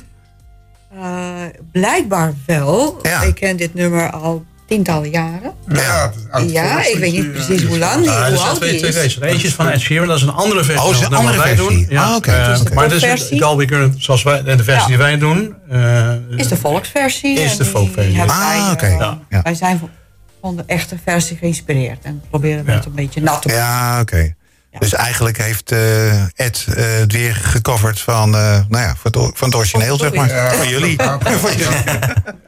Eh, 0.94 1.02
blijkbaar 1.72 2.34
wel. 2.46 3.00
Ja. 3.02 3.22
Ik 3.22 3.36
ken 3.36 3.58
dit 3.58 3.74
nummer 3.74 4.12
al 4.12 4.46
tientallen 4.68 5.10
jaren. 5.10 5.54
ja, 5.68 6.12
Ja, 6.48 6.86
ik 6.86 6.98
weet 6.98 7.12
niet 7.14 7.24
ja. 7.24 7.30
precies 7.30 7.64
hoe 7.64 7.78
lang 7.78 8.02
die, 8.04 8.12
er 8.12 8.30
hoe 8.34 8.40
oud 8.40 8.56
twee, 8.56 8.70
die 8.70 8.80
twee 8.80 8.92
is. 8.92 8.98
versies. 8.98 9.22
Eentje 9.22 9.48
is 9.48 9.54
van 9.54 9.70
Ed 9.70 9.80
Sheeran, 9.80 10.08
dat 10.08 10.18
is 10.18 10.24
een 10.24 10.30
andere 10.34 10.64
versie 10.64 10.84
Oh, 10.88 10.92
is 10.96 11.00
een 11.02 11.14
andere 11.14 11.38
versie. 11.42 11.56
doen. 11.58 11.86
Ja, 11.90 12.04
Ah, 12.04 12.16
oké. 12.16 12.32
eh, 12.32 12.48
Dus 12.48 12.60
de 12.60 12.74
maar 12.74 12.84
het 12.90 13.04
is 13.04 13.30
Galway 13.40 13.68
Girl, 13.68 13.92
zoals 13.98 14.24
wij, 14.24 14.44
de 14.44 14.64
versie 14.64 14.74
Ja. 14.82 14.86
die 14.88 14.98
wij 14.98 15.18
doen. 15.18 15.56
eh, 15.70 16.12
Is 16.36 16.48
de 16.48 16.58
volksversie. 16.58 17.40
Is 17.40 17.58
de 17.58 17.66
hebben 18.18 18.36
Ah, 18.36 18.48
wij, 18.48 18.72
oké. 18.72 18.86
eh, 18.86 18.98
Ja. 19.00 19.20
Ja. 19.30 19.42
Wij 19.42 19.54
zijn 19.56 19.80
van, 19.80 19.90
de 20.56 20.64
echte 20.68 20.98
versie 21.06 21.38
geïnspireerd. 21.38 22.04
En 22.04 22.22
proberen 22.30 22.66
we 22.66 22.72
Ja. 22.72 22.78
het 22.78 22.86
een 22.86 22.92
beetje 22.96 23.22
nat 23.22 23.42
te 23.42 23.50
Ja, 23.50 24.00
oké. 24.02 24.34
Ja. 24.72 24.80
Dus 24.80 24.94
eigenlijk 24.94 25.38
heeft 25.38 25.72
eh, 25.72 26.24
Ed 26.24 26.66
eh, 26.76 26.84
het 27.00 27.12
weer 27.12 27.36
gecoverd 27.36 28.00
van, 28.00 28.36
eh, 28.36 28.42
nou 28.70 28.84
ja, 28.84 28.96
van, 29.02 29.12
het, 29.24 29.32
van 29.38 29.48
het 29.48 29.58
origineel, 29.58 29.98
zeg 29.98 30.14
maar. 30.14 30.30
Ja, 30.30 30.52
Van 30.54 30.68
jullie. 30.68 30.94
ja, 31.04 31.18
Van 31.40 31.56
jullie. 31.56 31.66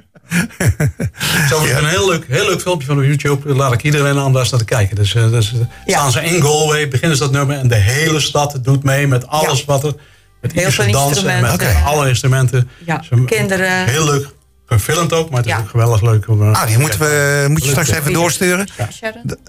Zo 1.50 1.64
is 1.64 1.72
een 1.72 1.86
heel 1.86 2.10
leuk, 2.10 2.26
heel 2.28 2.46
leuk 2.50 2.62
filmpje 2.62 2.88
van 2.88 2.98
op 2.98 3.04
YouTube. 3.04 3.54
Laat 3.54 3.74
ik 3.74 3.84
iedereen 3.84 4.18
aan 4.18 4.34
daar 4.34 4.48
naar 4.52 4.60
te 4.60 4.66
kijken. 4.66 4.96
Dus, 4.96 5.16
eh, 5.16 5.30
dus 5.30 5.54
eh, 5.54 5.60
Ja. 5.86 5.98
staan 5.98 6.12
ze 6.12 6.22
in 6.24 6.42
Galway, 6.42 6.88
beginnen 6.88 7.18
ze 7.18 7.24
dat 7.24 7.32
nummer 7.32 7.58
en 7.58 7.68
de 7.68 7.76
hele 7.76 8.20
stad 8.20 8.60
doet 8.62 8.84
mee 8.84 9.08
met 9.08 9.28
alles 9.28 9.60
Ja. 9.60 9.66
wat 9.66 9.84
er. 9.84 9.94
Met 10.42 10.52
Heel 10.52 10.72
veel 10.72 10.92
dansen 10.92 11.30
en 11.30 11.42
met 11.42 11.66
alle 11.86 12.08
instrumenten. 12.08 12.70
Ja, 12.86 13.02
Ze- 13.04 13.24
kinderen. 13.26 13.86
Heel 13.88 14.06
leuk 14.06 14.28
gefilmd 14.66 15.14
ook, 15.14 15.30
maar 15.30 15.38
het 15.38 15.48
is 15.48 15.54
Ja. 15.54 15.60
ook 15.60 15.70
geweldig 15.70 16.02
leuk. 16.02 16.28
Om, 16.28 16.42
eh, 16.54 16.62
Ah, 16.62 16.68
die 16.68 16.78
moeten 16.78 17.00
we, 17.00 17.46
moet 17.50 17.64
je 17.64 17.70
straks 17.70 17.90
even 17.90 18.14
doorsturen. 18.14 18.68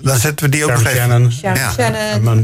Dan 0.03 0.17
zetten 0.19 0.45
we 0.45 0.51
die 0.51 0.65
ook 0.65 0.71
nog 0.71 0.81
even. 0.85 1.33
Shannon. 1.33 1.33
Sharon 1.33 2.43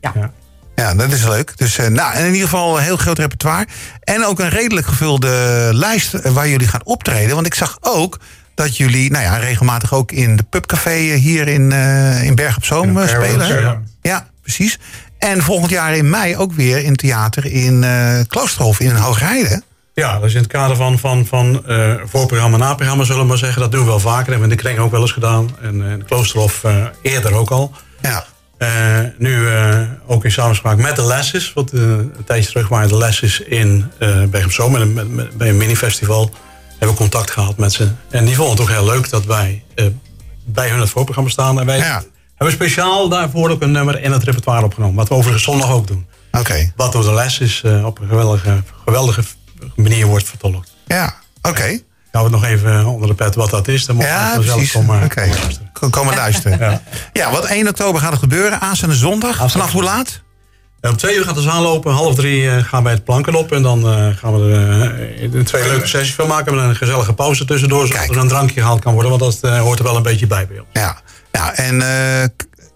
Ja. 0.00 0.32
Ja. 0.74 0.94
Dat 0.94 1.12
is 1.12 1.24
leuk. 1.24 1.52
Dus 1.56 1.78
eh, 1.78 1.86
nou, 1.86 2.18
in 2.18 2.26
ieder 2.26 2.48
geval 2.48 2.76
een 2.76 2.82
heel 2.82 2.96
groot 2.96 3.18
repertoire. 3.18 3.66
En 4.00 4.24
ook 4.24 4.40
een 4.40 4.48
redelijk 4.48 4.86
gevulde 4.86 5.68
lijst 5.72 6.30
waar 6.32 6.48
jullie 6.48 6.68
gaan 6.68 6.84
optreden. 6.84 7.34
Want 7.34 7.46
ik 7.46 7.54
zag 7.54 7.78
ook 7.80 8.18
dat 8.54 8.76
jullie 8.76 9.10
nou 9.10 9.24
ja, 9.24 9.36
regelmatig 9.36 9.92
ook 9.94 10.12
in 10.12 10.36
de 10.36 10.42
pubcafé 10.42 10.90
eh, 10.90 11.20
hier 11.20 11.48
in, 11.48 11.72
eh 11.72 12.22
in 12.22 12.34
Berg 12.34 12.56
op 12.56 12.64
Zoom 12.64 13.08
spelen. 13.08 13.46
hè? 13.46 13.58
Ja. 13.58 13.80
Ja, 14.02 14.26
precies. 14.42 14.78
En 15.18 15.42
volgend 15.42 15.70
jaar 15.70 15.96
in 15.96 16.10
mei 16.10 16.36
ook 16.36 16.52
weer 16.52 16.84
in 16.84 16.96
theater 16.96 17.46
in 17.46 17.84
Kloosterhof 18.28 18.80
in 18.80 18.94
Hoogrijden. 18.94 19.64
Ja, 19.94 20.18
dat 20.18 20.24
is 20.28 20.34
in 20.34 20.42
het 20.42 20.50
kader 20.50 20.76
van, 20.76 20.98
van, 20.98 21.26
van 21.26 21.66
eh, 21.66 21.94
voorprogramma, 22.04 22.56
naprogramma 22.56 23.04
zullen 23.04 23.20
we 23.20 23.28
maar 23.28 23.38
zeggen. 23.38 23.60
Dat 23.60 23.72
doen 23.72 23.80
we 23.80 23.86
wel 23.86 24.00
vaker. 24.00 24.30
hebben 24.30 24.48
we 24.48 24.54
in 24.54 24.56
de 24.56 24.62
kring 24.62 24.78
ook 24.78 24.90
wel 24.90 25.00
eens 25.00 25.12
gedaan. 25.12 25.56
En 25.62 25.82
in 25.82 25.98
de 25.98 26.04
Kloosterhof 26.04 26.62
eerder 27.02 27.34
ook 27.34 27.50
al. 27.50 27.72
Ja, 28.00 28.24
Eh, 28.58 28.98
nu 29.18 29.48
eh, 29.48 29.80
ook 30.06 30.24
in 30.24 30.32
samenspraak 30.32 30.76
met 30.76 30.96
de 30.96 31.02
Lesses. 31.04 31.52
Wat 31.52 31.70
eh, 31.70 31.80
een 31.80 32.24
tijdje 32.24 32.50
terug 32.50 32.68
waren 32.68 32.88
de 32.88 32.96
Lesses 32.96 33.40
in 33.40 33.90
uh. 33.98 34.20
Met, 34.30 34.58
een- 34.80 34.92
met, 34.92 35.08
met- 35.08 35.36
bij 35.38 35.48
een 35.48 35.56
minifestival 35.56 36.30
hebben 36.68 36.88
we 36.88 36.94
contact 36.94 37.30
gehad 37.30 37.56
met 37.56 37.72
ze. 37.72 37.88
En 38.10 38.24
die 38.24 38.34
vonden 38.34 38.52
het 38.54 38.62
ook 38.62 38.70
heel 38.70 38.84
leuk 38.84 39.10
dat 39.10 39.24
wij 39.24 39.64
bij 40.44 40.68
hun 40.68 40.80
het 40.80 40.88
voorprogramma 40.90 41.30
staan. 41.30 41.60
En 41.60 41.66
wij 41.66 41.78
Ja. 41.78 42.02
hebben 42.34 42.54
speciaal 42.54 43.08
daarvoor 43.08 43.50
ook 43.50 43.62
een 43.62 43.72
nummer 43.72 44.02
in 44.02 44.12
het 44.12 44.22
repertoire 44.22 44.64
opgenomen. 44.64 44.96
Wat 44.96 45.08
we 45.08 45.14
overigens 45.14 45.44
zondag 45.44 45.70
ook 45.70 45.86
doen. 45.86 46.06
oké. 46.32 46.72
Wat 46.76 46.92
door 46.92 47.02
de 47.02 47.12
Lesses 47.14 47.62
op 47.84 48.00
een 48.00 48.08
geweldige, 48.08 48.62
geweldige 48.84 49.22
manier 49.76 50.06
wordt 50.06 50.28
vertolkt. 50.28 50.72
Ja, 50.86 51.14
oké. 51.42 51.78
Hou 52.14 52.32
het 52.32 52.40
nog 52.40 52.44
even 52.50 52.86
onder 52.86 53.08
de 53.08 53.14
pet 53.14 53.34
wat 53.34 53.50
dat 53.50 53.68
is. 53.68 53.86
Dan 53.86 53.96
moet 53.96 54.04
Ja, 54.04 54.32
precies. 54.40 54.72
komen- 54.72 55.02
Oké. 55.04 55.14
komen 55.14 55.36
luisteren. 55.38 55.90
Komen 55.90 56.14
luisteren. 56.14 56.58
Ja. 56.58 56.82
Ja, 57.12 57.30
wat 57.30 57.44
1 57.44 57.68
oktober 57.68 58.00
gaat 58.00 58.12
er 58.12 58.18
gebeuren? 58.18 58.60
Aanstaande 58.60 58.94
zondag. 58.94 59.50
Vanaf 59.50 59.72
hoe 59.72 59.82
laat? 59.82 60.22
Om 60.80 60.96
twee 60.96 61.16
uur 61.16 61.24
gaat 61.24 61.34
de 61.34 61.40
zaal 61.40 61.66
open. 61.66 61.92
Half 61.92 62.14
drie 62.14 62.50
eh, 62.50 62.64
gaan 62.64 62.82
wij 62.82 62.92
het 62.92 63.04
planken 63.04 63.34
op. 63.34 63.52
En 63.52 63.62
dan 63.62 63.86
eh, 63.88 64.06
gaan 64.16 64.34
we 64.40 64.52
er 64.54 65.34
eh, 65.34 65.40
twee 65.44 65.62
leuke 65.68 65.86
sessies 65.86 66.14
van 66.14 66.26
maken. 66.28 66.54
Met 66.54 66.64
een 66.64 66.76
gezellige 66.76 67.12
pauze 67.14 67.44
tussendoor. 67.44 67.86
Zodat 67.86 68.00
Kijk. 68.00 68.10
er 68.14 68.20
een 68.22 68.28
drankje 68.28 68.60
gehaald 68.60 68.80
kan 68.80 68.92
worden. 68.92 69.18
Want 69.18 69.22
dat 69.22 69.52
eh, 69.52 69.60
hoort 69.60 69.78
er 69.78 69.84
wel 69.84 69.96
een 69.96 70.02
beetje 70.02 70.26
bij 70.26 70.46
bij 70.46 70.58
ons. 70.58 70.68
Ja. 70.72 70.96
ja 71.32 71.54
en 71.54 71.82
eh, 71.82 72.28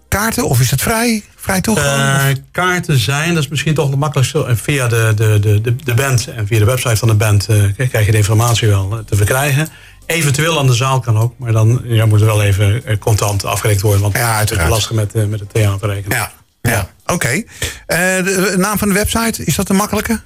kaarten? 0.07 0.45
Of 0.45 0.59
is 0.59 0.71
het 0.71 0.81
vrij? 0.81 1.23
Vrij 1.49 1.61
toegang? 1.61 2.19
Eh, 2.35 2.35
kaarten 2.51 2.97
zijn, 2.99 3.33
dat 3.33 3.43
is 3.43 3.49
misschien 3.49 3.73
toch 3.73 3.89
het 3.89 3.99
makkelijkste. 3.99 4.45
En 4.45 4.57
via 4.57 4.87
de, 4.87 5.11
de, 5.15 5.39
de, 5.39 5.61
de, 5.61 5.75
de 5.83 5.93
band 5.93 6.27
en 6.27 6.47
via 6.47 6.59
de 6.59 6.65
website 6.65 6.95
van 6.95 7.07
de 7.07 7.13
band 7.13 7.47
eh, 7.47 7.87
krijg 7.89 8.05
je 8.05 8.11
de 8.11 8.17
informatie 8.17 8.67
wel 8.67 8.89
eh, 8.91 8.97
te 9.05 9.15
verkrijgen. 9.15 9.67
Eventueel 10.05 10.59
aan 10.59 10.67
de 10.67 10.73
zaal 10.73 10.99
kan 10.99 11.17
ook. 11.17 11.33
Maar 11.37 11.51
dan 11.51 11.81
ja, 11.83 12.05
moet 12.05 12.19
er 12.19 12.25
wel 12.25 12.43
even 12.43 12.83
contant 12.99 13.45
afgerekend 13.45 13.81
worden. 13.83 14.01
Want 14.01 14.17
Ja, 14.17 14.39
het 14.39 14.51
is 14.51 14.57
lastig 14.67 14.91
met, 14.91 15.13
met 15.29 15.39
het 15.39 15.53
theaterrekening. 15.53 16.13
ja. 16.13 16.31
ja. 16.61 16.89
Oké. 17.05 17.43
De 17.87 18.53
naam 18.57 18.77
van 18.77 18.87
de 18.87 18.93
website, 18.93 19.43
is 19.45 19.55
dat 19.55 19.69
een 19.69 19.75
makkelijke? 19.75 20.19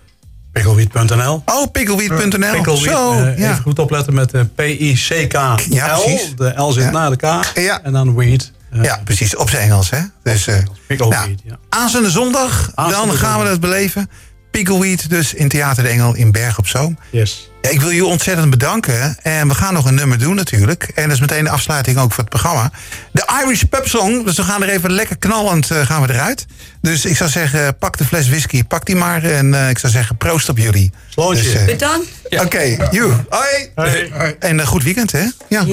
Pikkelwiet.nl 0.52 1.42
Oh, 1.46 1.72
pickleweed.nl. 1.72 2.78
Zo, 2.78 3.16
ja. 3.16 3.34
even 3.36 3.62
goed 3.62 3.80
opletten 3.80 4.14
met 4.14 4.30
de 4.30 4.46
P-I-C-K-L. 4.46 5.74
Ja, 5.74 5.98
precies. 5.98 6.36
De 6.36 6.54
L 6.56 6.72
zit 6.72 6.84
Ja. 6.84 6.92
na 6.92 7.10
de 7.10 7.16
K. 7.16 7.58
Ja. 7.58 7.82
En 7.84 7.92
dan 7.92 8.16
weed. 8.16 8.52
Ja, 8.82 9.02
precies. 9.04 9.36
Op 9.36 9.50
zijn 9.50 9.62
Engels, 9.62 9.90
hè? 9.90 10.00
Dus, 10.24 10.48
eh, 10.48 10.58
Pickleweed, 10.88 11.20
nou, 11.20 11.38
ja. 11.44 11.58
Aanstaande 11.70 12.10
zondag, 12.10 12.72
Aanstaande 12.76 13.08
dan 13.08 13.18
gaan 13.18 13.40
we 13.40 13.46
dat 13.46 13.60
beleven. 13.60 14.10
Pickleweed 14.52 15.10
dus 15.10 15.34
in 15.34 15.48
Theater 15.48 15.84
de 15.84 15.90
Engel 15.90 16.16
in 16.16 16.32
Berg 16.32 16.58
op 16.58 16.68
Zoom. 16.68 16.98
Yes. 17.10 17.50
Ja, 17.62 17.70
ik 17.70 17.82
wil 17.82 17.90
je 17.90 18.06
ontzettend 18.06 18.50
bedanken. 18.50 19.18
En 19.22 19.48
we 19.48 19.56
gaan 19.56 19.74
nog 19.74 19.86
een 19.86 19.96
nummer 19.96 20.20
doen 20.20 20.36
natuurlijk. 20.36 20.84
En 20.84 21.04
dat 21.04 21.12
is 21.12 21.20
meteen 21.20 21.44
de 21.44 21.50
afsluiting 21.50 21.98
ook 21.98 22.10
voor 22.10 22.24
het 22.24 22.30
programma. 22.30 22.72
De 23.12 23.42
Irish 23.44 23.64
Pub 23.64 23.88
Song. 23.88 24.24
Dus 24.26 24.36
we 24.36 24.44
gaan 24.44 24.64
er 24.64 24.70
even 24.70 24.92
lekker 24.92 25.18
knallend 25.18 25.72
eh, 25.72 25.86
gaan 25.86 26.02
we 26.02 26.14
eruit. 26.14 26.46
Dus 26.82 27.06
ik 27.06 27.18
zou 27.18 27.30
zeggen, 27.30 27.78
pak 27.78 27.98
de 27.98 28.06
fles 28.06 28.30
whisky. 28.30 28.64
Pak 28.64 28.86
die 28.86 28.96
maar. 28.96 29.24
En 29.24 29.54
eh, 29.54 29.70
ik 29.70 29.78
zou 29.78 29.94
zeggen, 29.94 30.18
proost 30.18 30.50
op 30.50 30.58
jullie. 30.58 30.92
Sloontje. 31.10 31.52
Dus, 31.52 31.66
Bedankt. 31.66 32.08
Oké, 32.30 32.88
you. 32.92 33.14
Hoi. 33.30 33.72
Hey. 33.76 34.36
En 34.40 34.60
een 34.60 34.68
goed 34.68 34.84
weekend, 34.84 35.12
hè? 35.12 35.26
Ja. 35.50 35.66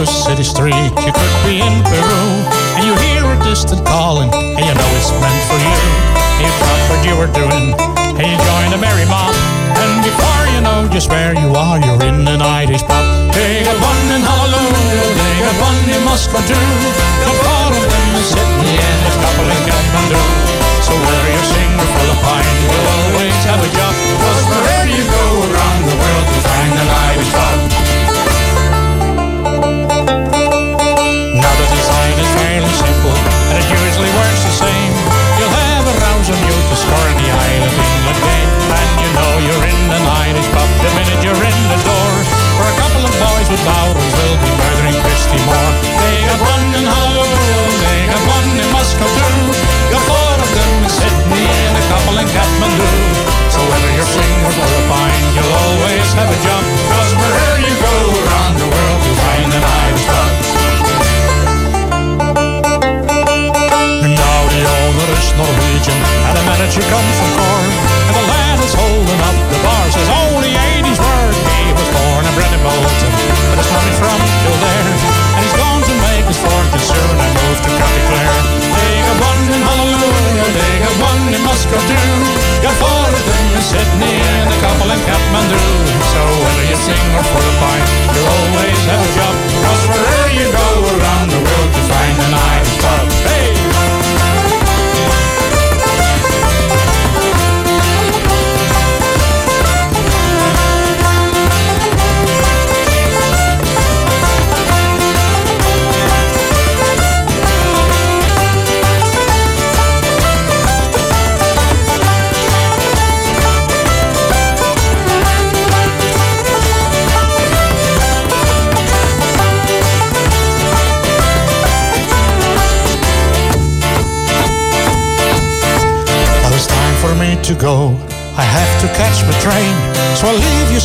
a 0.00 0.06
city 0.06 0.44
street, 0.44 0.92
you 1.04 1.12
could 1.12 1.36
be 1.44 1.60
in 1.60 1.76
Peru. 1.84 2.24
And 2.80 2.88
you 2.88 2.96
hear 3.04 3.20
a 3.20 3.36
distant 3.44 3.84
calling, 3.84 4.32
and 4.32 4.64
you 4.64 4.72
know 4.72 4.90
it's 4.96 5.12
meant 5.12 5.42
for 5.44 5.60
you. 5.60 5.80
You 6.40 6.48
thought 6.56 6.82
what 6.88 7.00
you 7.04 7.14
were 7.20 7.32
doing, 7.36 7.76
and 8.16 8.24
you 8.24 8.36
join 8.40 8.72
a 8.72 8.80
merry 8.80 9.04
mob. 9.04 9.36
And 9.76 10.00
before 10.00 10.44
you 10.56 10.60
know 10.64 10.88
just 10.88 11.12
where 11.12 11.36
you 11.36 11.52
are, 11.52 11.76
you're 11.84 12.00
in 12.00 12.24
an 12.24 12.40
Irish 12.40 12.80
pub. 12.80 13.04
They 13.36 13.60
got 13.60 13.76
one 13.76 14.08
in 14.16 14.24
Honolulu, 14.24 15.04
they 15.20 15.34
got 15.44 15.56
one 15.68 15.80
in 15.84 16.02
Moscow 16.08 16.40
too. 16.48 16.68
The 17.20 17.34
bottom 17.44 17.84
in 17.84 18.24
Sydney 18.24 18.80
and 18.80 19.00
a 19.04 19.12
couple 19.20 19.48
in 19.52 19.60
Kathmandu. 19.68 20.20
So 20.80 20.96
whether 20.96 21.28
you 21.28 21.44
sing 21.44 21.72
or 21.76 21.88
fill 21.92 22.08
a 22.08 22.18
pint, 22.24 22.48
you'll 22.64 22.88
always 22.88 23.36
have 23.44 23.60
a 23.60 23.70
job. 23.76 23.89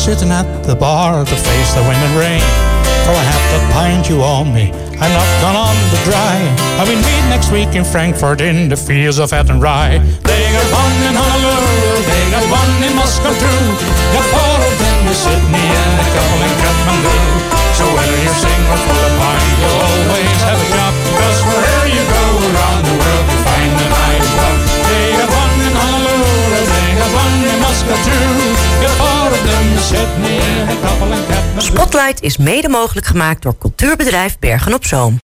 sitting 0.06 0.30
at 0.30 0.46
the 0.62 0.76
bar 0.76 1.24
to 1.26 1.34
face 1.34 1.70
the 1.74 1.82
wind 1.82 1.98
and 1.98 2.14
rain. 2.14 2.46
For 3.02 3.10
I 3.10 3.26
have 3.26 3.46
the 3.50 3.60
pint 3.74 4.06
you 4.06 4.22
owe 4.22 4.46
me. 4.46 4.70
I'm 5.02 5.10
not 5.18 5.30
gone 5.42 5.58
on 5.58 5.74
the 5.90 5.98
dry. 6.06 6.38
I 6.78 6.86
will 6.86 7.02
meet 7.02 7.24
next 7.26 7.50
week 7.50 7.74
in 7.74 7.82
Frankfurt 7.82 8.38
in 8.38 8.70
the 8.70 8.78
fields 8.78 9.18
of 9.18 9.34
Attenry. 9.34 9.98
They 10.22 10.42
got 10.54 10.68
one 10.70 10.98
in 11.10 11.14
Honolulu, 11.18 12.06
they 12.06 12.22
got 12.30 12.46
one 12.54 12.74
in 12.86 12.94
Moscow 12.94 13.34
too. 13.34 13.62
Got 14.14 14.26
four 14.30 14.58
of 14.62 14.74
them 14.78 15.10
in 15.10 15.16
Sydney 15.26 15.66
and 15.74 15.98
a 15.98 16.06
couple 16.14 16.40
in 16.46 16.54
Kathmandu. 16.62 17.16
So 17.74 17.84
whether 17.90 18.18
you 18.22 18.32
sing 18.38 18.62
or 18.70 18.78
for 18.86 18.98
the 19.02 19.10
pint, 19.10 19.42
you'll 19.58 19.82
always 19.90 20.38
have 20.46 20.65
Spotlight 31.58 32.22
is 32.22 32.36
mede 32.36 32.68
mogelijk 32.68 33.06
gemaakt 33.06 33.42
door 33.42 33.58
cultuurbedrijf 33.58 34.38
Bergen 34.38 34.74
op 34.74 34.84
Zoom. 34.84 35.14